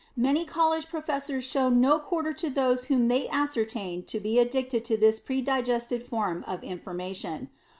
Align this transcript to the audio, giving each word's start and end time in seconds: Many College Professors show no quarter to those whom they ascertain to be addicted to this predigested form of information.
Many 0.17 0.45
College 0.45 0.89
Professors 0.89 1.43
show 1.43 1.69
no 1.69 1.99
quarter 1.99 2.33
to 2.33 2.49
those 2.49 2.85
whom 2.85 3.07
they 3.07 3.29
ascertain 3.29 4.01
to 4.05 4.19
be 4.19 4.39
addicted 4.39 4.83
to 4.85 4.97
this 4.97 5.19
predigested 5.19 6.01
form 6.01 6.43
of 6.47 6.63
information. 6.63 7.51